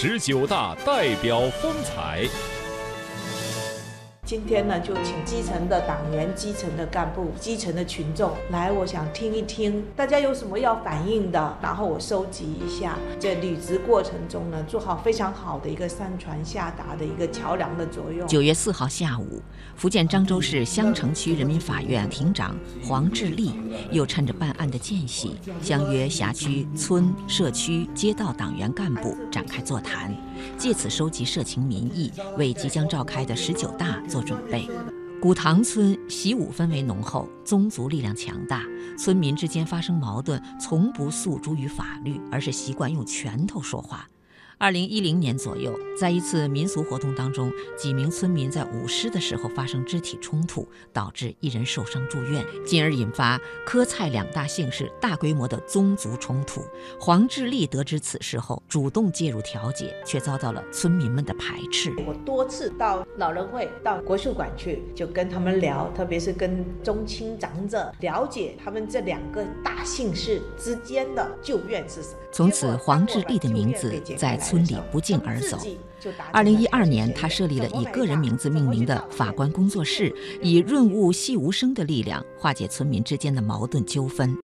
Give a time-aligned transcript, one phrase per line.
[0.00, 2.24] 十九大代表风采。
[4.28, 18.28] 今天呢，就请基层的党员、基层的干部、基层的群众来，我想听一听大家有什么要反映的，然后我收集一下，在履职过程中呢，做好非常好的一个上传下达的一个桥梁的作用。
[18.28, 19.40] 九月四号下午，
[19.74, 22.54] 福建漳州市香城区人民法院庭长
[22.84, 23.54] 黄志立
[23.90, 30.14] 又趁着办案的间隙，相约辖区村、社区、街道党员干部展开座谈。
[30.56, 34.68] 借此收集社情民意，为即将召开的十九大做准备。
[35.20, 38.62] 古塘村习武氛围浓厚，宗族力量强大，
[38.96, 44.08] 村民之间发生矛盾从不诉诸于法律，而是习惯用拳头说话。
[44.60, 56.60] 二零一零年左右，在一次民俗活动当中，几名村民在舞狮的时候发生肢体冲突，导致一人受伤住院，进而引发柯蔡两大姓氏大规模的宗族冲突。
[56.98, 61.94] 黄志立得知此事后，主动介入调解，却遭到了村民们的排斥。
[62.04, 72.16] 我多次到老人会、到国术馆去，就跟他们聊，特别是跟中青长者了解他们这两个大姓氏之间的旧怨是什么。
[72.32, 75.58] 从此，黄志立的名字在村里不胫而走。
[76.32, 84.38] 二零一二年，他设立了以个人名字命名的法官工作室，以润物细无声的力量化解村民之间的矛盾纠纷。